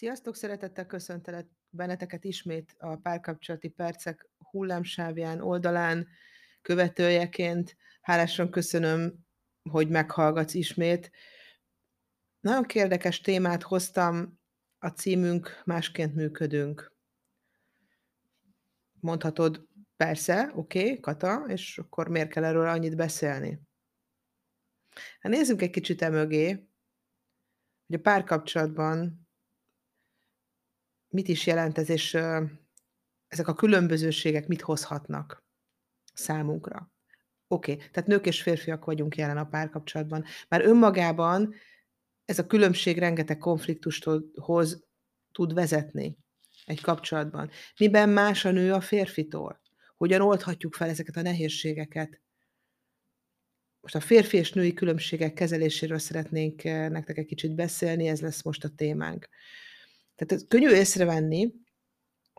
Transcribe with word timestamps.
Sziasztok! 0.00 0.36
Szeretettel 0.36 0.86
köszöntelek 0.86 1.46
benneteket 1.70 2.24
ismét 2.24 2.74
a 2.78 2.96
Párkapcsolati 2.96 3.68
Percek 3.68 4.28
hullámsávján, 4.38 5.40
oldalán, 5.40 6.08
követőjeként. 6.62 7.76
Hálásan 8.00 8.50
köszönöm, 8.50 9.14
hogy 9.70 9.88
meghallgatsz 9.88 10.54
ismét. 10.54 11.10
Nagyon 12.40 12.64
érdekes 12.72 13.20
témát 13.20 13.62
hoztam, 13.62 14.40
a 14.78 14.88
címünk 14.88 15.62
Másként 15.64 16.14
működünk. 16.14 16.94
Mondhatod, 19.00 19.68
persze, 19.96 20.50
oké, 20.54 20.82
okay, 20.82 21.00
Kata, 21.00 21.44
és 21.48 21.78
akkor 21.78 22.08
miért 22.08 22.30
kell 22.30 22.44
erről 22.44 22.68
annyit 22.68 22.96
beszélni? 22.96 23.60
Hát 25.20 25.32
nézzünk 25.32 25.62
egy 25.62 25.70
kicsit 25.70 26.02
emögé, 26.02 26.50
hogy 27.86 27.98
a 27.98 28.00
párkapcsolatban 28.00 29.28
mit 31.10 31.28
is 31.28 31.46
jelent 31.46 31.78
ez, 31.78 31.88
és 31.88 32.14
ezek 33.28 33.48
a 33.48 33.54
különbözőségek 33.54 34.46
mit 34.46 34.60
hozhatnak 34.60 35.44
számunkra. 36.14 36.92
Oké, 37.46 37.72
okay. 37.72 37.88
tehát 37.90 38.08
nők 38.08 38.26
és 38.26 38.42
férfiak 38.42 38.84
vagyunk 38.84 39.16
jelen 39.16 39.36
a 39.36 39.48
párkapcsolatban. 39.48 40.24
Már 40.48 40.64
önmagában 40.64 41.54
ez 42.24 42.38
a 42.38 42.46
különbség 42.46 42.98
rengeteg 42.98 43.38
konfliktust 43.38 44.08
hoz, 44.34 44.88
tud 45.32 45.54
vezetni 45.54 46.16
egy 46.64 46.80
kapcsolatban. 46.80 47.50
Miben 47.78 48.08
más 48.08 48.44
a 48.44 48.50
nő 48.50 48.72
a 48.72 48.80
férfitól? 48.80 49.60
Hogyan 49.96 50.20
oldhatjuk 50.20 50.74
fel 50.74 50.88
ezeket 50.88 51.16
a 51.16 51.22
nehézségeket? 51.22 52.20
Most 53.80 53.94
a 53.94 54.00
férfi 54.00 54.36
és 54.36 54.52
női 54.52 54.72
különbségek 54.72 55.32
kezeléséről 55.32 55.98
szeretnénk 55.98 56.62
nektek 56.62 57.18
egy 57.18 57.26
kicsit 57.26 57.54
beszélni, 57.54 58.08
ez 58.08 58.20
lesz 58.20 58.42
most 58.42 58.64
a 58.64 58.68
témánk. 58.68 59.28
Tehát 60.26 60.46
könnyű 60.48 60.68
észrevenni, 60.68 61.52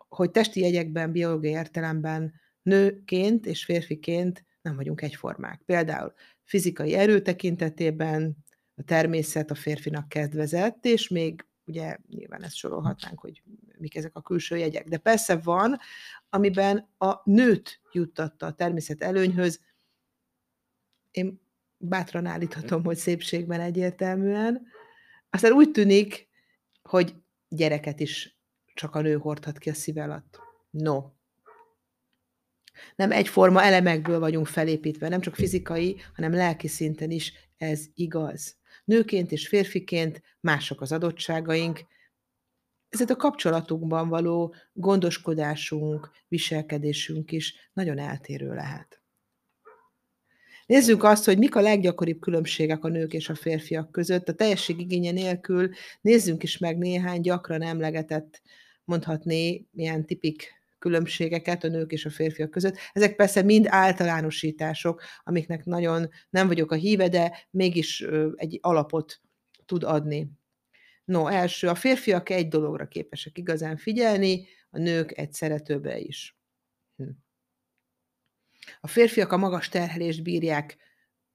hogy 0.09 0.31
testi 0.31 0.59
jegyekben, 0.59 1.11
biológiai 1.11 1.53
értelemben 1.53 2.33
nőként 2.61 3.45
és 3.45 3.65
férfiként 3.65 4.45
nem 4.61 4.75
vagyunk 4.75 5.01
egyformák. 5.01 5.61
Például 5.65 6.13
fizikai 6.43 6.93
erő 6.93 7.21
tekintetében 7.21 8.37
a 8.75 8.83
természet 8.83 9.51
a 9.51 9.55
férfinak 9.55 10.09
kedvezett, 10.09 10.85
és 10.85 11.07
még 11.07 11.45
ugye 11.65 11.97
nyilván 12.09 12.43
ezt 12.43 12.55
sorolhatnánk, 12.55 13.19
hogy 13.19 13.43
mik 13.77 13.95
ezek 13.95 14.15
a 14.15 14.21
külső 14.21 14.57
jegyek. 14.57 14.87
De 14.87 14.97
persze 14.97 15.35
van, 15.35 15.79
amiben 16.29 16.89
a 16.97 17.21
nőt 17.23 17.81
juttatta 17.91 18.45
a 18.45 18.53
természet 18.53 19.01
előnyhöz. 19.01 19.61
Én 21.11 21.41
bátran 21.77 22.25
állíthatom, 22.25 22.83
hogy 22.83 22.97
szépségben 22.97 23.59
egyértelműen. 23.59 24.67
Aztán 25.29 25.51
úgy 25.51 25.71
tűnik, 25.71 26.27
hogy 26.81 27.20
gyereket 27.55 27.99
is 27.99 28.39
csak 28.73 28.95
a 28.95 29.01
nő 29.01 29.17
hordhat 29.17 29.57
ki 29.57 29.69
a 29.69 29.73
szíve 29.73 30.03
alatt. 30.03 30.39
No. 30.69 31.03
Nem 32.95 33.11
egyforma 33.11 33.63
elemekből 33.63 34.19
vagyunk 34.19 34.47
felépítve, 34.47 35.09
nem 35.09 35.21
csak 35.21 35.35
fizikai, 35.35 36.01
hanem 36.15 36.33
lelki 36.33 36.67
szinten 36.67 37.11
is 37.11 37.33
ez 37.57 37.85
igaz. 37.93 38.55
Nőként 38.85 39.31
és 39.31 39.47
férfiként 39.47 40.21
mások 40.39 40.81
az 40.81 40.91
adottságaink, 40.91 41.79
ezért 42.89 43.09
a 43.09 43.15
kapcsolatunkban 43.15 44.09
való 44.09 44.55
gondoskodásunk, 44.73 46.11
viselkedésünk 46.27 47.31
is 47.31 47.55
nagyon 47.73 47.97
eltérő 47.97 48.53
lehet. 48.53 49.00
Nézzük 50.71 51.03
azt, 51.03 51.25
hogy 51.25 51.37
mik 51.37 51.55
a 51.55 51.61
leggyakoribb 51.61 52.19
különbségek 52.19 52.83
a 52.83 52.87
nők 52.87 53.13
és 53.13 53.29
a 53.29 53.35
férfiak 53.35 53.91
között. 53.91 54.29
A 54.29 54.33
teljesség 54.33 54.87
nélkül 54.87 55.69
nézzünk 56.01 56.43
is 56.43 56.57
meg 56.57 56.77
néhány 56.77 57.21
gyakran 57.21 57.61
emlegetett, 57.61 58.41
mondhatni, 58.83 59.67
ilyen 59.73 60.05
tipik 60.05 60.63
különbségeket 60.79 61.63
a 61.63 61.67
nők 61.67 61.91
és 61.91 62.05
a 62.05 62.09
férfiak 62.09 62.49
között. 62.49 62.77
Ezek 62.93 63.15
persze 63.15 63.41
mind 63.41 63.65
általánosítások, 63.69 65.01
amiknek 65.23 65.65
nagyon 65.65 66.09
nem 66.29 66.47
vagyok 66.47 66.71
a 66.71 66.75
híve, 66.75 67.07
de 67.07 67.47
mégis 67.49 68.05
egy 68.35 68.59
alapot 68.61 69.21
tud 69.65 69.83
adni. 69.83 70.31
No, 71.05 71.27
első, 71.27 71.67
a 71.67 71.75
férfiak 71.75 72.29
egy 72.29 72.47
dologra 72.47 72.87
képesek 72.87 73.37
igazán 73.37 73.77
figyelni, 73.77 74.47
a 74.69 74.77
nők 74.77 75.17
egy 75.17 75.33
szeretőbe 75.33 75.99
is. 75.99 76.40
A 78.79 78.87
férfiak 78.87 79.31
a 79.31 79.37
magas 79.37 79.69
terhelést 79.69 80.23
bírják 80.23 80.77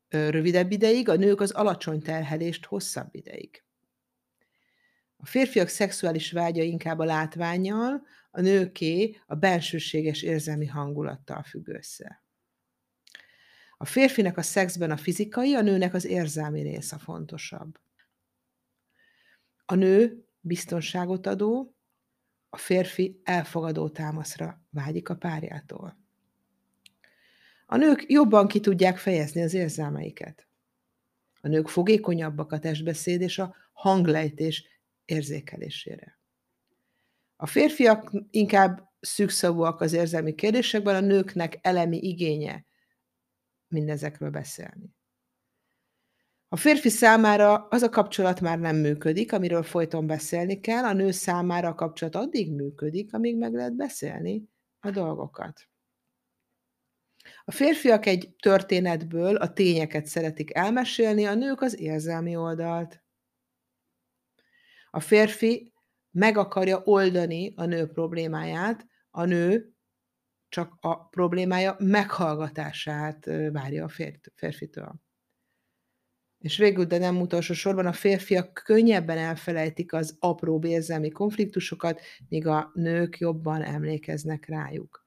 rövidebb 0.08 0.70
ideig, 0.70 1.08
a 1.08 1.14
nők 1.14 1.40
az 1.40 1.50
alacsony 1.50 2.02
terhelést 2.02 2.64
hosszabb 2.64 3.14
ideig. 3.14 3.64
A 5.16 5.26
férfiak 5.26 5.68
szexuális 5.68 6.32
vágya 6.32 6.62
inkább 6.62 6.98
a 6.98 7.04
látványjal, 7.04 8.06
a 8.30 8.40
nőké 8.40 9.16
a 9.26 9.34
bensőséges 9.34 10.22
érzelmi 10.22 10.66
hangulattal 10.66 11.42
függ 11.42 11.68
össze. 11.68 12.24
A 13.76 13.84
férfinek 13.84 14.36
a 14.36 14.42
szexben 14.42 14.90
a 14.90 14.96
fizikai, 14.96 15.54
a 15.54 15.60
nőnek 15.60 15.94
az 15.94 16.04
érzelmi 16.04 16.62
rész 16.62 16.92
a 16.92 16.98
fontosabb. 16.98 17.80
A 19.64 19.74
nő 19.74 20.26
biztonságot 20.40 21.26
adó, 21.26 21.76
a 22.48 22.56
férfi 22.56 23.20
elfogadó 23.24 23.88
támaszra 23.88 24.62
vágyik 24.70 25.08
a 25.08 25.16
párjától. 25.16 26.05
A 27.66 27.76
nők 27.76 28.04
jobban 28.06 28.48
ki 28.48 28.60
tudják 28.60 28.98
fejezni 28.98 29.42
az 29.42 29.54
érzelmeiket. 29.54 30.48
A 31.40 31.48
nők 31.48 31.68
fogékonyabbak 31.68 32.52
a 32.52 32.58
testbeszéd 32.58 33.20
és 33.20 33.38
a 33.38 33.54
hanglejtés 33.72 34.66
érzékelésére. 35.04 36.18
A 37.36 37.46
férfiak 37.46 38.10
inkább 38.30 38.92
szűkszavúak 39.00 39.80
az 39.80 39.92
érzelmi 39.92 40.34
kérdésekben, 40.34 40.94
a 40.94 41.06
nőknek 41.06 41.58
elemi 41.62 41.98
igénye 41.98 42.64
mindezekről 43.68 44.30
beszélni. 44.30 44.94
A 46.48 46.56
férfi 46.56 46.88
számára 46.88 47.66
az 47.70 47.82
a 47.82 47.88
kapcsolat 47.88 48.40
már 48.40 48.58
nem 48.58 48.76
működik, 48.76 49.32
amiről 49.32 49.62
folyton 49.62 50.06
beszélni 50.06 50.60
kell, 50.60 50.84
a 50.84 50.92
nő 50.92 51.10
számára 51.10 51.68
a 51.68 51.74
kapcsolat 51.74 52.14
addig 52.14 52.52
működik, 52.52 53.14
amíg 53.14 53.36
meg 53.36 53.54
lehet 53.54 53.76
beszélni 53.76 54.48
a 54.80 54.90
dolgokat. 54.90 55.68
A 57.48 57.52
férfiak 57.52 58.06
egy 58.06 58.34
történetből 58.42 59.36
a 59.36 59.52
tényeket 59.52 60.06
szeretik 60.06 60.54
elmesélni, 60.54 61.24
a 61.24 61.34
nők 61.34 61.60
az 61.60 61.80
érzelmi 61.80 62.36
oldalt. 62.36 63.02
A 64.90 65.00
férfi 65.00 65.72
meg 66.10 66.36
akarja 66.36 66.82
oldani 66.84 67.52
a 67.56 67.64
nő 67.64 67.86
problémáját, 67.86 68.86
a 69.10 69.24
nő 69.24 69.74
csak 70.48 70.76
a 70.80 71.08
problémája 71.08 71.76
meghallgatását 71.78 73.24
várja 73.52 73.84
a 73.84 73.88
férfitől. 74.34 74.94
És 76.38 76.56
végül, 76.56 76.84
de 76.84 76.98
nem 76.98 77.20
utolsó 77.20 77.54
sorban, 77.54 77.86
a 77.86 77.92
férfiak 77.92 78.62
könnyebben 78.64 79.18
elfelejtik 79.18 79.92
az 79.92 80.16
apró 80.18 80.62
érzelmi 80.64 81.10
konfliktusokat, 81.10 82.00
míg 82.28 82.46
a 82.46 82.70
nők 82.74 83.18
jobban 83.18 83.62
emlékeznek 83.62 84.46
rájuk. 84.46 85.06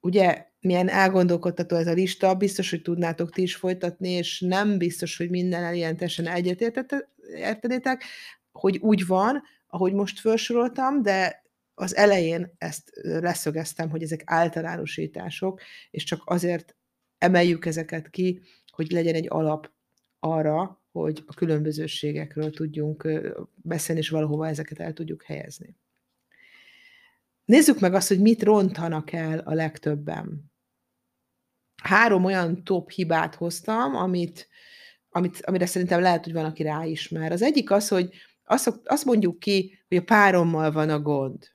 Ugye 0.00 0.51
milyen 0.62 0.88
elgondolkodtató 0.88 1.76
ez 1.76 1.86
a 1.86 1.92
lista, 1.92 2.34
biztos, 2.34 2.70
hogy 2.70 2.82
tudnátok 2.82 3.30
ti 3.30 3.42
is 3.42 3.54
folytatni, 3.54 4.10
és 4.10 4.40
nem 4.40 4.78
biztos, 4.78 5.16
hogy 5.16 5.30
minden 5.30 5.64
eljelentesen 5.64 6.26
egyetértenétek, 6.26 8.04
hogy 8.52 8.78
úgy 8.78 9.06
van, 9.06 9.42
ahogy 9.66 9.92
most 9.92 10.20
felsoroltam, 10.20 11.02
de 11.02 11.42
az 11.74 11.96
elején 11.96 12.54
ezt 12.58 12.90
leszögeztem, 13.02 13.90
hogy 13.90 14.02
ezek 14.02 14.22
általánosítások, 14.24 15.60
és 15.90 16.04
csak 16.04 16.22
azért 16.24 16.76
emeljük 17.18 17.66
ezeket 17.66 18.10
ki, 18.10 18.40
hogy 18.70 18.90
legyen 18.90 19.14
egy 19.14 19.26
alap 19.28 19.70
arra, 20.20 20.82
hogy 20.92 21.22
a 21.26 21.34
különbözőségekről 21.34 22.50
tudjunk 22.50 23.08
beszélni, 23.54 24.00
és 24.00 24.08
valahova 24.08 24.48
ezeket 24.48 24.80
el 24.80 24.92
tudjuk 24.92 25.22
helyezni. 25.22 25.76
Nézzük 27.44 27.80
meg 27.80 27.94
azt, 27.94 28.08
hogy 28.08 28.20
mit 28.20 28.42
rontanak 28.42 29.12
el 29.12 29.38
a 29.38 29.54
legtöbben 29.54 30.51
három 31.82 32.24
olyan 32.24 32.64
top 32.64 32.90
hibát 32.90 33.34
hoztam, 33.34 33.96
amit, 33.96 34.48
amit, 35.10 35.40
amire 35.44 35.66
szerintem 35.66 36.00
lehet, 36.00 36.24
hogy 36.24 36.32
van, 36.32 36.44
aki 36.44 36.62
ráismer. 36.62 37.32
Az 37.32 37.42
egyik 37.42 37.70
az, 37.70 37.88
hogy 37.88 38.14
azt, 38.44 38.80
azt 38.84 39.04
mondjuk 39.04 39.38
ki, 39.38 39.78
hogy 39.88 39.96
a 39.96 40.02
párommal 40.02 40.72
van 40.72 40.90
a 40.90 41.00
gond. 41.00 41.50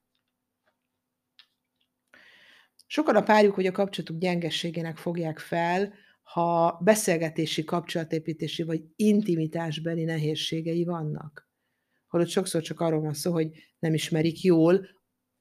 Sokan 2.85 3.15
a 3.15 3.23
párjuk, 3.23 3.53
hogy 3.55 3.65
a 3.65 3.71
kapcsolatuk 3.71 4.17
gyengességének 4.17 4.97
fogják 4.97 5.39
fel, 5.39 5.93
ha 6.21 6.79
beszélgetési, 6.83 7.63
kapcsolatépítési 7.63 8.63
vagy 8.63 8.83
intimitásbeli 8.95 10.03
nehézségei 10.03 10.83
vannak. 10.83 11.49
Holott 12.07 12.29
sokszor 12.29 12.61
csak 12.61 12.79
arról 12.79 13.01
van 13.01 13.13
szó, 13.13 13.31
hogy 13.31 13.49
nem 13.79 13.93
ismerik 13.93 14.41
jól 14.41 14.87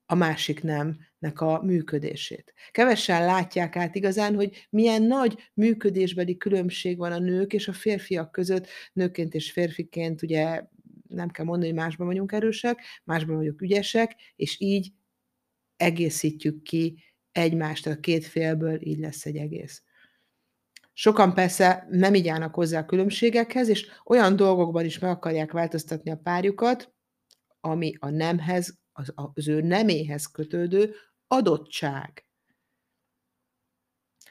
a 0.07 0.15
másik 0.15 0.63
nemnek 0.63 1.41
a 1.41 1.63
működését. 1.63 2.55
Kevesen 2.71 3.25
látják 3.25 3.77
át 3.77 3.95
igazán, 3.95 4.35
hogy 4.35 4.67
milyen 4.71 5.03
nagy 5.03 5.51
működésbeli 5.55 6.37
különbség 6.37 6.99
van 6.99 7.13
a 7.13 7.19
nők 7.19 7.53
és 7.53 7.69
a 7.69 7.73
férfiak 7.73 8.33
között, 8.33 8.69
nőként 8.93 9.35
és 9.35 9.53
férfiként 9.53 10.23
ugye 10.23 10.63
nem 11.09 11.31
kell 11.31 11.45
mondani, 11.45 11.71
hogy 11.71 11.81
másban 11.81 12.07
vagyunk 12.07 12.33
erősek, 12.33 12.81
másban 13.05 13.37
vagyunk 13.37 13.63
ügyesek, 13.63 14.17
és 14.37 14.61
így 14.61 14.93
egészítjük 15.77 16.63
ki 16.63 17.03
egymást 17.33 17.87
a 17.87 18.01
két 18.01 18.27
félből, 18.27 18.81
így 18.83 18.99
lesz 18.99 19.27
egy 19.27 19.37
egész. 19.37 19.83
Sokan 20.93 21.35
persze 21.35 21.87
nem 21.91 22.15
így 22.15 22.29
állnak 22.29 22.55
hozzá 22.55 22.79
a 22.79 22.85
különbségekhez, 22.85 23.69
és 23.69 23.87
olyan 24.05 24.37
dolgokban 24.37 24.85
is 24.85 24.99
meg 24.99 25.11
akarják 25.11 25.53
változtatni 25.53 26.11
a 26.11 26.17
párjukat, 26.17 26.95
ami 27.61 27.95
a 27.99 28.11
nemhez, 28.11 28.79
az, 28.97 29.13
az 29.15 29.49
ő 29.49 29.61
neméhez 29.61 30.27
kötődő 30.27 30.95
adottság. 31.27 32.27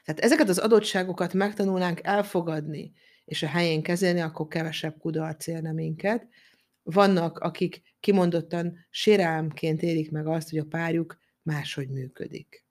Tehát 0.03 0.21
ezeket 0.21 0.49
az 0.49 0.57
adottságokat 0.57 1.33
megtanulnánk 1.33 1.99
elfogadni, 2.03 2.93
és 3.25 3.43
a 3.43 3.47
helyén 3.47 3.81
kezelni, 3.81 4.21
akkor 4.21 4.47
kevesebb 4.47 4.97
kudarc 4.97 5.47
érne 5.47 5.71
minket. 5.71 6.27
Vannak, 6.83 7.39
akik 7.39 7.81
kimondottan 7.99 8.85
sérelmként 8.89 9.81
érik 9.81 10.11
meg 10.11 10.27
azt, 10.27 10.49
hogy 10.49 10.59
a 10.59 10.65
párjuk 10.65 11.17
máshogy 11.41 11.89
működik. 11.89 12.65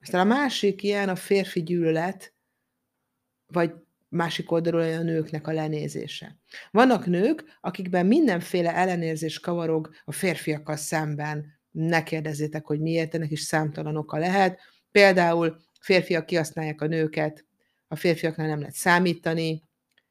Aztán 0.00 0.20
a 0.20 0.34
másik 0.34 0.82
ilyen 0.82 1.08
a 1.08 1.16
férfi 1.16 1.62
gyűlölet, 1.62 2.34
vagy 3.46 3.74
másik 4.08 4.50
oldalról 4.50 4.82
a 4.82 5.02
nőknek 5.02 5.46
a 5.46 5.52
lenézése. 5.52 6.36
Vannak 6.70 7.06
nők, 7.06 7.44
akikben 7.60 8.06
mindenféle 8.06 8.74
ellenérzés 8.74 9.40
kavarog 9.40 9.90
a 10.04 10.12
férfiakkal 10.12 10.76
szemben. 10.76 11.58
Ne 11.70 12.02
kérdezzétek, 12.02 12.66
hogy 12.66 12.80
miért, 12.80 13.14
ennek 13.14 13.30
is 13.30 13.40
számtalan 13.40 13.96
oka 13.96 14.18
lehet. 14.18 14.58
Például 14.90 15.56
férfiak 15.80 16.26
kihasználják 16.26 16.80
a 16.80 16.86
nőket, 16.86 17.44
a 17.88 17.96
férfiaknál 17.96 18.48
nem 18.48 18.58
lehet 18.58 18.74
számítani, 18.74 19.62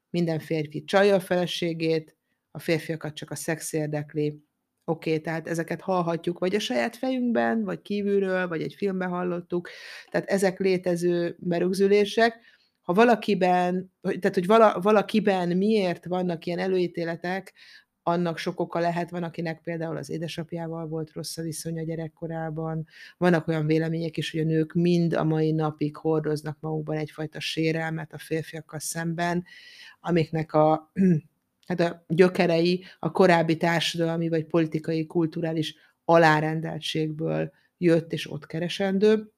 minden 0.09 0.39
férfi 0.39 0.83
csalja 0.83 1.15
a 1.15 1.19
feleségét, 1.19 2.15
a 2.51 2.59
férfiakat 2.59 3.13
csak 3.13 3.31
a 3.31 3.35
szex 3.35 3.73
érdekli. 3.73 4.45
Oké, 4.85 5.09
okay, 5.09 5.21
tehát 5.21 5.47
ezeket 5.47 5.81
hallhatjuk, 5.81 6.39
vagy 6.39 6.55
a 6.55 6.59
saját 6.59 6.95
fejünkben, 6.95 7.63
vagy 7.63 7.81
kívülről, 7.81 8.47
vagy 8.47 8.61
egy 8.61 8.73
filmben 8.77 9.09
hallottuk. 9.09 9.69
Tehát 10.09 10.29
ezek 10.29 10.59
létező 10.59 11.35
berögzülések. 11.39 12.39
Ha 12.87 12.93
valakiben, 12.93 13.93
tehát 14.01 14.33
hogy 14.33 14.45
vala, 14.45 14.79
valakiben 14.81 15.57
miért 15.57 16.05
vannak 16.05 16.45
ilyen 16.45 16.59
előítéletek, 16.59 17.53
annak 18.03 18.37
sok 18.37 18.59
oka 18.59 18.79
lehet, 18.79 19.09
van, 19.09 19.23
akinek 19.23 19.61
például 19.61 19.97
az 19.97 20.09
édesapjával 20.09 20.87
volt 20.87 21.11
rossz 21.11 21.37
a 21.37 21.41
viszony 21.41 21.79
a 21.79 21.83
gyerekkorában, 21.83 22.87
vannak 23.17 23.47
olyan 23.47 23.65
vélemények 23.65 24.17
is, 24.17 24.31
hogy 24.31 24.39
a 24.39 24.43
nők 24.43 24.73
mind 24.73 25.13
a 25.13 25.23
mai 25.23 25.51
napig 25.51 25.97
hordoznak 25.97 26.57
magukban 26.59 26.97
egyfajta 26.97 27.39
sérelmet 27.39 28.13
a 28.13 28.17
férfiakkal 28.17 28.79
szemben, 28.79 29.45
amiknek 29.99 30.53
a, 30.53 30.91
hát 31.67 31.79
a 31.79 32.05
gyökerei 32.07 32.83
a 32.99 33.11
korábbi 33.11 33.57
társadalmi 33.57 34.29
vagy 34.29 34.45
politikai, 34.45 35.05
kulturális 35.05 35.75
alárendeltségből 36.05 37.51
jött 37.77 38.13
és 38.13 38.31
ott 38.31 38.45
keresendő. 38.45 39.31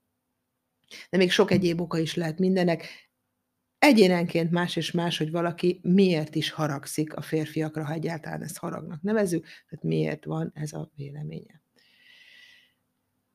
De 1.10 1.18
még 1.18 1.32
sok 1.32 1.52
egyéb 1.52 1.82
oka 1.82 1.98
is 1.98 2.16
lehet 2.16 2.40
mindenek. 2.40 3.09
Egyénenként 3.80 4.52
más 4.52 4.76
és 4.76 4.92
más, 4.92 5.18
hogy 5.18 5.32
valaki 5.32 5.80
miért 5.84 6.36
is 6.36 6.52
haragszik 6.52 7.14
a 7.14 7.22
férfiakra, 7.22 7.86
ha 7.86 7.94
egyáltalán 7.94 8.44
ezt 8.44 8.58
haragnak 8.58 9.02
nevezük, 9.02 9.46
tehát 9.70 9.86
miért 9.86 10.26
van 10.26 10.52
ez 10.56 10.74
a 10.74 10.92
véleménye. 10.96 11.62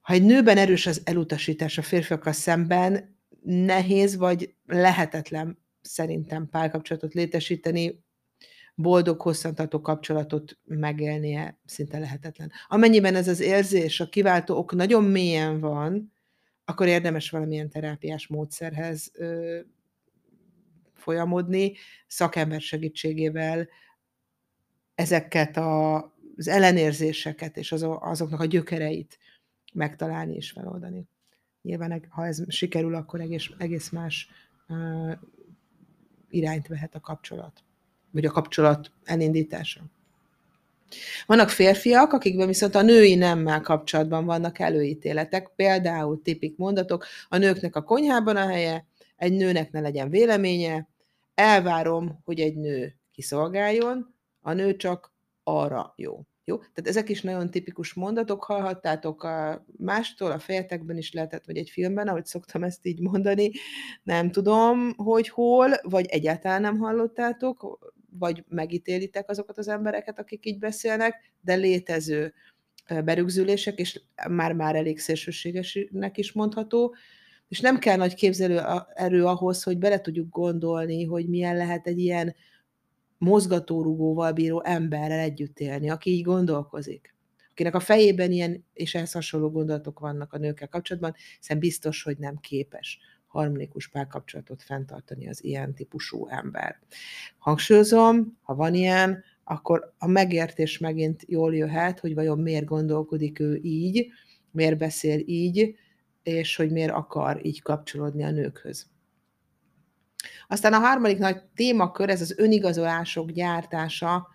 Ha 0.01 0.13
egy 0.13 0.23
nőben 0.23 0.57
erős 0.57 0.87
az 0.87 1.03
elutasítás 1.05 1.79
a 1.79 1.83
férfiakkal 1.83 2.33
szemben, 2.33 3.19
nehéz 3.43 4.17
vagy 4.17 4.55
lehetetlen 4.67 5.59
szerintem 5.81 6.49
párkapcsolatot 6.49 7.15
létesíteni, 7.15 8.05
boldog, 8.75 9.21
hosszantartó 9.21 9.81
kapcsolatot 9.81 10.59
megélnie 10.65 11.59
szinte 11.65 11.99
lehetetlen. 11.99 12.53
Amennyiben 12.69 13.15
ez 13.15 13.29
az 13.29 13.41
érzés, 13.41 14.01
a 14.01 14.09
kiváltó 14.09 14.57
ok 14.57 14.75
nagyon 14.75 15.05
mélyen 15.05 15.61
van, 15.61 16.13
akkor 16.65 16.87
érdemes 16.87 17.31
valamilyen 17.31 17.71
terápiás 17.71 18.27
módszerhez 18.27 19.13
folyamodni, 21.05 21.77
szakember 22.07 22.61
segítségével 22.61 23.69
ezeket 24.95 25.57
a, 25.57 25.97
az 26.37 26.49
ellenérzéseket 26.49 27.57
és 27.57 27.73
az, 27.73 27.87
azoknak 28.01 28.41
a 28.41 28.45
gyökereit 28.45 29.19
megtalálni 29.73 30.35
és 30.35 30.51
feloldani. 30.51 31.09
Nyilván, 31.63 32.07
ha 32.09 32.27
ez 32.27 32.43
sikerül, 32.49 32.95
akkor 32.95 33.21
egész, 33.21 33.49
egész 33.59 33.91
más 33.91 34.29
uh, 34.69 35.13
irányt 36.31 36.67
vehet 36.67 36.95
a 36.95 37.01
kapcsolat, 37.01 37.65
vagy 38.11 38.25
a 38.25 38.31
kapcsolat 38.31 38.91
elindítása. 39.05 39.81
Vannak 41.27 41.49
férfiak, 41.49 42.13
akikben 42.13 42.47
viszont 42.47 42.75
a 42.75 42.83
női 42.83 43.15
nemmel 43.15 43.61
kapcsolatban 43.61 44.25
vannak 44.25 44.59
előítéletek, 44.59 45.51
például 45.57 46.23
tipik 46.23 46.57
mondatok, 46.57 47.07
a 47.29 47.37
nőknek 47.37 47.77
a 47.77 47.83
konyhában 47.83 48.37
a 48.37 48.47
helye, 48.47 48.87
egy 49.17 49.33
nőnek 49.33 49.71
ne 49.71 49.81
legyen 49.81 50.11
véleménye, 50.11 50.89
elvárom, 51.35 52.21
hogy 52.25 52.41
egy 52.41 52.57
nő 52.57 52.97
kiszolgáljon, 53.13 54.15
a 54.41 54.53
nő 54.53 54.77
csak 54.77 55.13
arra 55.43 55.93
jó. 55.97 56.21
Jó? 56.47 56.57
Tehát 56.57 56.89
ezek 56.89 57.09
is 57.09 57.23
nagyon 57.23 57.51
tipikus 57.51 57.95
mondatok, 57.95 58.45
hallhattátok 58.45 59.23
a 59.23 59.67
mástól, 59.79 60.31
a 60.31 60.39
fejetekben 60.39 60.97
is 60.97 61.13
lehetett, 61.13 61.45
vagy 61.45 61.57
egy 61.57 61.71
filmben, 61.71 62.09
ahogy 62.09 62.25
szoktam 62.25 62.63
ezt 62.63 62.87
így 62.87 63.01
mondani, 63.01 63.51
nem 64.03 64.31
tudom, 64.31 64.93
hogy 64.97 65.29
hol, 65.29 65.71
vagy 65.83 66.07
egyáltalán 66.07 66.61
nem 66.61 66.79
hallottátok, 66.79 67.79
vagy 68.19 68.45
megítélitek 68.49 69.31
azokat 69.31 69.59
az 69.59 69.69
embereket, 69.69 70.19
akik 70.19 70.47
így 70.47 70.59
beszélnek, 70.59 71.33
de 71.41 71.55
létező 71.55 72.35
berögzülések, 73.05 73.79
és 73.79 74.01
már-már 74.29 74.77
elég 74.77 74.99
szélsőségesnek 74.99 76.19
is 76.19 76.33
mondható, 76.33 76.95
és 77.49 77.61
nem 77.61 77.79
kell 77.79 77.97
nagy 77.97 78.15
képzelő 78.15 78.61
erő 78.95 79.25
ahhoz, 79.25 79.63
hogy 79.63 79.79
bele 79.79 80.01
tudjuk 80.01 80.29
gondolni, 80.29 81.05
hogy 81.05 81.29
milyen 81.29 81.57
lehet 81.57 81.87
egy 81.87 81.99
ilyen 81.99 82.35
mozgatórugóval 83.19 84.33
bíró 84.33 84.63
emberrel 84.65 85.19
együtt 85.19 85.59
élni, 85.59 85.91
aki 85.91 86.11
így 86.11 86.23
gondolkozik. 86.23 87.15
Akinek 87.51 87.75
a 87.75 87.81
fejében 87.81 88.33
ilyen 88.33 88.65
és 88.73 88.95
ehhez 88.95 89.13
hasonló 89.13 89.51
gondolatok 89.51 89.99
vannak 89.99 90.33
a 90.33 90.39
nőkkel 90.39 90.69
kapcsolatban, 90.69 91.15
hiszen 91.39 91.59
biztos, 91.59 92.03
hogy 92.03 92.19
nem 92.19 92.37
képes 92.37 92.99
harmonikus 93.27 93.89
párkapcsolatot 93.89 94.63
fenntartani 94.63 95.29
az 95.29 95.45
ilyen 95.45 95.75
típusú 95.75 96.27
ember. 96.29 96.81
Hangsúlyozom, 97.39 98.39
ha 98.43 98.55
van 98.55 98.75
ilyen, 98.75 99.25
akkor 99.45 99.93
a 99.99 100.07
megértés 100.07 100.79
megint 100.79 101.25
jól 101.27 101.55
jöhet, 101.55 102.01
hogy 102.01 102.15
vajon 102.15 102.39
miért 102.39 102.65
gondolkodik 102.65 103.41
ő 103.41 103.59
így, 103.63 104.07
miért 104.51 104.79
beszél 104.79 105.23
így, 105.27 105.77
és 106.25 106.57
hogy 106.57 106.71
miért 106.71 106.93
akar 106.93 107.47
így 107.47 107.63
kapcsolódni 107.63 108.25
a 108.25 108.31
nőkhöz. 108.31 108.87
Aztán 110.49 110.73
a 110.73 110.79
harmadik 110.79 111.19
nagy 111.19 111.43
témakör, 111.55 112.09
ez 112.09 112.21
az 112.21 112.39
önigazolások 112.39 113.31
gyártása. 113.31 114.29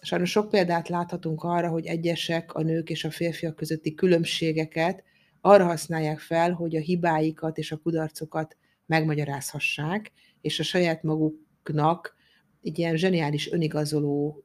Sajnos 0.00 0.30
sok 0.30 0.48
példát 0.48 0.88
láthatunk 0.88 1.42
arra, 1.42 1.68
hogy 1.68 1.86
egyesek 1.86 2.54
a 2.54 2.62
nők 2.62 2.90
és 2.90 3.04
a 3.04 3.10
férfiak 3.10 3.56
közötti 3.56 3.94
különbségeket 3.94 5.04
arra 5.40 5.64
használják 5.64 6.18
fel, 6.18 6.52
hogy 6.52 6.76
a 6.76 6.80
hibáikat 6.80 7.58
és 7.58 7.72
a 7.72 7.76
kudarcokat 7.76 8.56
megmagyarázhassák, 8.86 10.12
és 10.40 10.60
a 10.60 10.62
saját 10.62 11.02
maguknak 11.02 12.16
egy 12.62 12.78
ilyen 12.78 12.96
zseniális 12.96 13.52
önigazoló, 13.52 14.44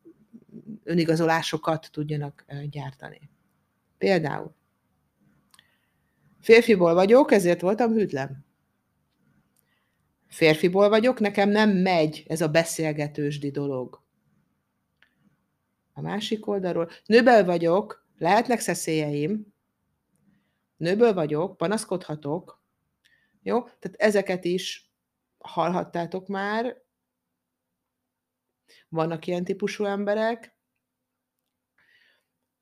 önigazolásokat 0.83 1.89
tudjanak 1.91 2.45
gyártani. 2.69 3.29
Például 3.97 4.55
Férfiból 6.47 6.93
vagyok, 6.93 7.31
ezért 7.31 7.61
voltam 7.61 7.91
hűtlen. 7.91 8.45
Férfiból 10.27 10.89
vagyok, 10.89 11.19
nekem 11.19 11.49
nem 11.49 11.69
megy 11.69 12.23
ez 12.27 12.41
a 12.41 12.47
beszélgetősdi 12.47 13.51
dolog. 13.51 14.03
A 15.93 16.01
másik 16.01 16.47
oldalról, 16.47 16.89
nőből 17.05 17.45
vagyok, 17.45 18.07
lehetnek 18.17 18.59
szeszélyeim, 18.59 19.53
nőből 20.77 21.13
vagyok, 21.13 21.57
panaszkodhatok, 21.57 22.63
jó? 23.41 23.63
Tehát 23.63 23.97
ezeket 23.97 24.45
is 24.45 24.91
hallhattátok 25.37 26.27
már, 26.27 26.81
vannak 28.89 29.27
ilyen 29.27 29.43
típusú 29.43 29.85
emberek, 29.85 30.55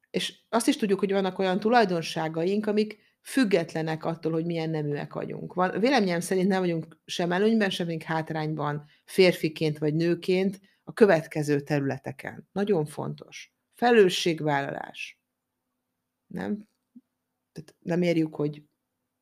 és 0.10 0.40
azt 0.50 0.68
is 0.68 0.78
tudjuk, 0.78 1.00
hogy 1.00 1.12
vannak 1.12 1.40
olyan 1.40 1.60
tulajdonságaink, 1.60 2.66
amik 2.66 3.05
függetlenek 3.26 4.04
attól, 4.04 4.32
hogy 4.32 4.46
milyen 4.46 4.70
neműek 4.70 5.14
vagyunk. 5.14 5.54
Véleményem 5.80 6.20
szerint 6.20 6.48
nem 6.48 6.60
vagyunk 6.60 7.00
sem 7.06 7.32
előnyben, 7.32 7.70
sem 7.70 8.00
hátrányban, 8.06 8.86
férfiként 9.06 9.78
vagy 9.78 9.94
nőként 9.94 10.60
a 10.84 10.94
következő 10.94 11.62
területeken. 11.62 12.48
Nagyon 12.52 12.86
fontos. 12.86 13.54
Felelősségvállalás. 13.74 15.20
Nem? 16.28 16.68
Tehát 17.52 17.76
nem 17.80 18.02
érjük, 18.02 18.36
hogy 18.36 18.64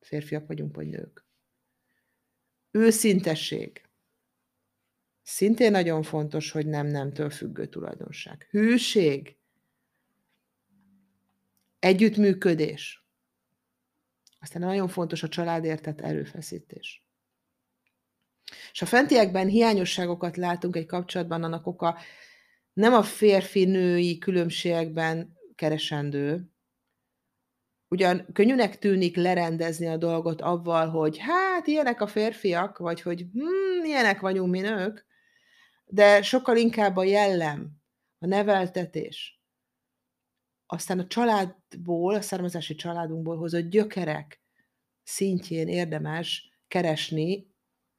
férfiak 0.00 0.46
vagyunk, 0.46 0.76
vagy 0.76 0.86
nők. 0.86 1.26
Őszintesség. 2.70 3.88
Szintén 5.22 5.70
nagyon 5.70 6.02
fontos, 6.02 6.50
hogy 6.50 6.66
nem 6.66 6.86
nemtől 6.86 7.30
függő 7.30 7.66
tulajdonság. 7.66 8.46
Hűség. 8.50 9.36
Együttműködés. 11.78 13.03
Aztán 14.44 14.62
nagyon 14.62 14.88
fontos 14.88 15.22
a 15.22 15.28
családért 15.28 15.82
tett 15.82 16.00
erőfeszítés. 16.00 17.06
És 18.72 18.82
a 18.82 18.86
fentiekben 18.86 19.48
hiányosságokat 19.48 20.36
látunk 20.36 20.76
egy 20.76 20.86
kapcsolatban, 20.86 21.42
annak 21.42 21.66
oka 21.66 21.98
nem 22.72 22.92
a 22.92 23.02
férfi-női 23.02 24.18
különbségekben 24.18 25.38
keresendő, 25.54 26.50
ugyan 27.88 28.26
könnyűnek 28.32 28.78
tűnik 28.78 29.16
lerendezni 29.16 29.86
a 29.86 29.96
dolgot 29.96 30.40
avval, 30.40 30.88
hogy 30.88 31.18
hát 31.18 31.66
ilyenek 31.66 32.00
a 32.00 32.06
férfiak, 32.06 32.78
vagy 32.78 33.02
hogy 33.02 33.26
hm, 33.32 33.84
ilyenek 33.84 34.20
vagyunk 34.20 34.50
mi 34.50 34.60
nők, 34.60 35.06
de 35.84 36.22
sokkal 36.22 36.56
inkább 36.56 36.96
a 36.96 37.04
jellem, 37.04 37.70
a 38.18 38.26
neveltetés, 38.26 39.43
aztán 40.66 40.98
a 40.98 41.06
családból, 41.06 42.14
a 42.14 42.20
származási 42.20 42.74
családunkból 42.74 43.36
hozott 43.36 43.68
gyökerek 43.68 44.40
szintjén 45.02 45.68
érdemes 45.68 46.52
keresni, 46.68 47.52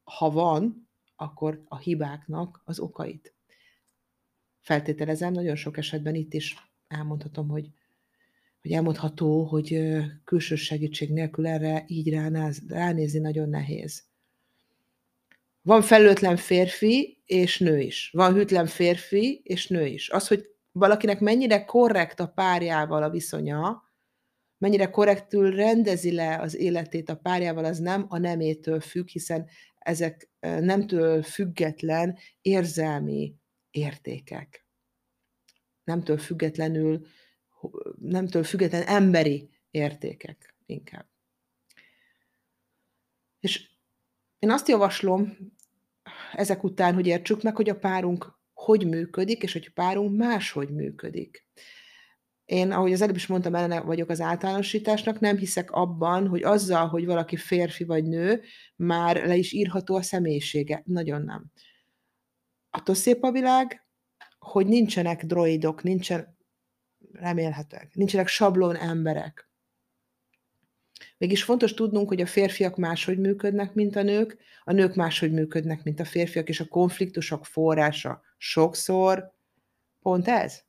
ha 0.04 0.30
van, 0.30 0.88
akkor 1.16 1.62
a 1.64 1.78
hibáknak 1.78 2.62
az 2.64 2.78
okait. 2.78 3.34
Feltételezem, 4.60 5.32
nagyon 5.32 5.56
sok 5.56 5.76
esetben 5.76 6.14
itt 6.14 6.34
is 6.34 6.56
elmondhatom, 6.88 7.48
hogy 7.48 7.70
hogy 8.66 8.74
elmondható, 8.74 9.44
hogy 9.44 9.78
külső 10.24 10.54
segítség 10.54 11.12
nélkül 11.12 11.46
erre 11.46 11.84
így 11.86 12.10
ránáz, 12.10 12.62
ránézni 12.68 13.18
nagyon 13.18 13.48
nehéz. 13.48 14.04
Van 15.62 15.82
felőtlen 15.82 16.36
férfi 16.36 17.22
és 17.24 17.58
nő 17.58 17.80
is. 17.80 18.10
Van 18.12 18.32
hűtlen 18.32 18.66
férfi 18.66 19.40
és 19.44 19.66
nő 19.66 19.86
is. 19.86 20.08
Az, 20.08 20.28
hogy 20.28 20.55
valakinek 20.78 21.20
mennyire 21.20 21.64
korrekt 21.64 22.20
a 22.20 22.26
párjával 22.26 23.02
a 23.02 23.10
viszonya, 23.10 23.82
mennyire 24.58 24.90
korrektül 24.90 25.50
rendezi 25.50 26.12
le 26.12 26.38
az 26.38 26.54
életét 26.54 27.08
a 27.08 27.16
párjával, 27.16 27.64
az 27.64 27.78
nem 27.78 28.06
a 28.08 28.18
nemétől 28.18 28.80
függ, 28.80 29.08
hiszen 29.08 29.48
ezek 29.78 30.30
nemtől 30.40 31.22
független 31.22 32.18
érzelmi 32.40 33.34
értékek. 33.70 34.66
Nemtől 35.84 36.18
függetlenül 36.18 37.06
nemtől 37.98 38.44
független 38.44 38.82
emberi 38.82 39.50
értékek 39.70 40.54
inkább. 40.66 41.06
És 43.40 43.70
én 44.38 44.50
azt 44.50 44.68
javaslom 44.68 45.36
ezek 46.32 46.64
után, 46.64 46.94
hogy 46.94 47.06
értsük 47.06 47.42
meg, 47.42 47.56
hogy 47.56 47.68
a 47.68 47.78
párunk 47.78 48.35
hogy 48.56 48.86
működik, 48.86 49.42
és 49.42 49.52
hogy 49.52 49.72
párunk 49.72 50.16
máshogy 50.16 50.70
működik. 50.70 51.46
Én, 52.44 52.72
ahogy 52.72 52.92
az 52.92 53.00
előbb 53.00 53.16
is 53.16 53.26
mondtam, 53.26 53.54
ellene 53.54 53.80
vagyok 53.80 54.08
az 54.08 54.20
általánosításnak, 54.20 55.20
nem 55.20 55.36
hiszek 55.36 55.70
abban, 55.70 56.28
hogy 56.28 56.42
azzal, 56.42 56.88
hogy 56.88 57.06
valaki 57.06 57.36
férfi 57.36 57.84
vagy 57.84 58.04
nő, 58.04 58.42
már 58.76 59.26
le 59.26 59.36
is 59.36 59.52
írható 59.52 59.94
a 59.94 60.02
személyisége. 60.02 60.82
Nagyon 60.84 61.22
nem. 61.22 61.52
Attól 62.70 62.94
szép 62.94 63.22
a 63.22 63.32
világ, 63.32 63.86
hogy 64.38 64.66
nincsenek 64.66 65.24
droidok, 65.24 65.82
nincsen, 65.82 66.36
remélhetőleg. 67.12 67.90
Nincsenek 67.92 68.28
sablon 68.28 68.76
emberek. 68.76 69.50
Mégis 71.18 71.42
fontos 71.42 71.74
tudnunk, 71.74 72.08
hogy 72.08 72.20
a 72.20 72.26
férfiak 72.26 72.76
máshogy 72.76 73.18
működnek, 73.18 73.74
mint 73.74 73.96
a 73.96 74.02
nők, 74.02 74.38
a 74.64 74.72
nők 74.72 74.94
máshogy 74.94 75.32
működnek, 75.32 75.82
mint 75.82 76.00
a 76.00 76.04
férfiak, 76.04 76.48
és 76.48 76.60
a 76.60 76.68
konfliktusok 76.68 77.46
forrása 77.46 78.24
sokszor 78.36 79.34
pont 80.00 80.28
ez. 80.28 80.64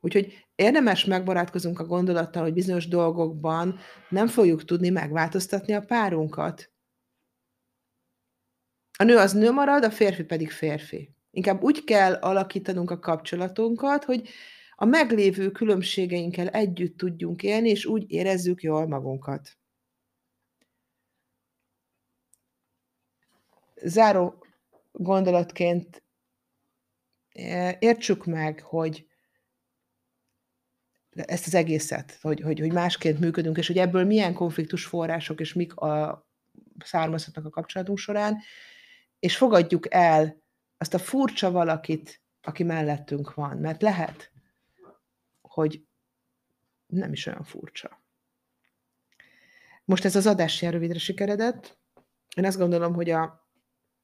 Úgyhogy 0.00 0.46
érdemes 0.54 1.04
megbarátkozunk 1.04 1.78
a 1.78 1.84
gondolattal, 1.84 2.42
hogy 2.42 2.52
bizonyos 2.52 2.88
dolgokban 2.88 3.78
nem 4.08 4.26
fogjuk 4.26 4.64
tudni 4.64 4.88
megváltoztatni 4.88 5.72
a 5.72 5.80
párunkat. 5.80 6.72
A 8.98 9.04
nő 9.04 9.16
az 9.16 9.32
nő 9.32 9.50
marad, 9.50 9.84
a 9.84 9.90
férfi 9.90 10.24
pedig 10.24 10.50
férfi. 10.50 11.14
Inkább 11.30 11.62
úgy 11.62 11.84
kell 11.84 12.14
alakítanunk 12.14 12.90
a 12.90 12.98
kapcsolatunkat, 12.98 14.04
hogy 14.04 14.28
a 14.74 14.84
meglévő 14.84 15.50
különbségeinkkel 15.50 16.48
együtt 16.48 16.96
tudjunk 16.96 17.42
élni, 17.42 17.68
és 17.68 17.84
úgy 17.84 18.10
érezzük 18.10 18.62
jól 18.62 18.86
magunkat. 18.86 19.58
Záró 23.82 24.43
gondolatként 24.94 26.02
e, 27.32 27.76
értsük 27.80 28.24
meg, 28.24 28.60
hogy 28.60 29.06
ezt 31.10 31.46
az 31.46 31.54
egészet, 31.54 32.18
hogy, 32.20 32.40
hogy, 32.40 32.60
hogy 32.60 32.72
másként 32.72 33.20
működünk, 33.20 33.56
és 33.56 33.66
hogy 33.66 33.78
ebből 33.78 34.04
milyen 34.04 34.34
konfliktus 34.34 34.84
források 34.84 35.40
és 35.40 35.52
mik 35.52 35.74
a, 35.74 36.26
származhatnak 36.84 37.44
a 37.44 37.50
kapcsolatunk 37.50 37.98
során, 37.98 38.38
és 39.18 39.36
fogadjuk 39.36 39.94
el 39.94 40.42
azt 40.76 40.94
a 40.94 40.98
furcsa 40.98 41.50
valakit, 41.50 42.22
aki 42.42 42.62
mellettünk 42.62 43.34
van. 43.34 43.56
Mert 43.56 43.82
lehet, 43.82 44.32
hogy 45.40 45.84
nem 46.86 47.12
is 47.12 47.26
olyan 47.26 47.44
furcsa. 47.44 48.02
Most 49.84 50.04
ez 50.04 50.16
az 50.16 50.26
adás 50.26 50.60
ilyen 50.60 50.72
rövidre 50.72 50.98
sikeredett. 50.98 51.78
Én 52.36 52.44
azt 52.44 52.58
gondolom, 52.58 52.94
hogy 52.94 53.10
a 53.10 53.43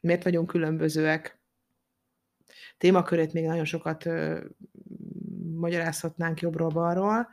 miért 0.01 0.25
vagyunk 0.25 0.47
különbözőek? 0.47 1.39
Témakörét 2.79 3.33
még 3.33 3.45
nagyon 3.45 3.65
sokat 3.65 4.07
ö, 4.07 4.45
magyarázhatnánk 5.55 6.41
jobbról-balról, 6.41 7.29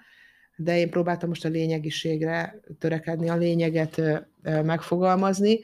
de 0.55 0.77
én 0.77 0.89
próbáltam 0.89 1.29
most 1.29 1.45
a 1.45 1.49
lényegiségre 1.49 2.59
törekedni, 2.79 3.29
a 3.29 3.35
lényeget 3.35 3.97
ö, 3.97 4.19
megfogalmazni, 4.41 5.59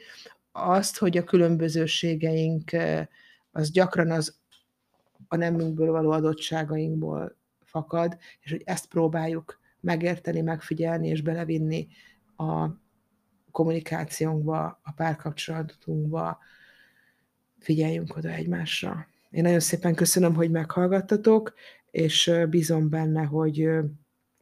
azt, 0.52 0.98
hogy 0.98 1.16
a 1.16 1.24
különbözőségeink 1.24 2.72
ö, 2.72 3.00
az 3.50 3.70
gyakran 3.70 4.10
az 4.10 4.36
a 5.28 5.36
nemünkből 5.36 5.90
való 5.90 6.10
adottságainkból 6.10 7.36
fakad, 7.64 8.18
és 8.40 8.50
hogy 8.50 8.62
ezt 8.64 8.86
próbáljuk 8.86 9.60
megérteni, 9.80 10.40
megfigyelni 10.40 11.08
és 11.08 11.22
belevinni 11.22 11.88
a 12.36 12.68
kommunikációnkba, 13.50 14.80
a 14.82 14.92
párkapcsolatunkba, 14.92 16.38
figyeljünk 17.64 18.16
oda 18.16 18.28
egymásra. 18.28 19.06
Én 19.30 19.42
nagyon 19.42 19.60
szépen 19.60 19.94
köszönöm, 19.94 20.34
hogy 20.34 20.50
meghallgattatok, 20.50 21.54
és 21.90 22.32
bízom 22.48 22.88
benne, 22.88 23.22
hogy 23.22 23.68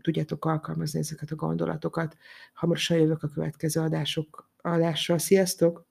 tudjátok 0.03 0.45
alkalmazni 0.45 0.99
ezeket 0.99 1.31
a 1.31 1.35
gondolatokat. 1.35 2.17
Hamarosan 2.55 2.97
jövök 2.97 3.23
a 3.23 3.29
következő 3.29 3.81
adások, 3.81 4.51
adással. 4.57 5.19
Sziasztok! 5.19 5.91